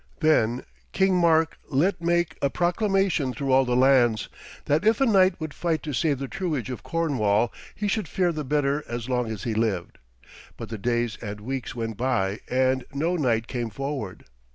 [0.21, 4.29] Then King Mark let make a proclamation through all the lands,
[4.65, 8.31] that if a knight would fight to save the truage of Cornwall he should fare
[8.31, 9.99] the better as long as he lived.
[10.57, 14.25] But the days and weeks went by and no knight came forward.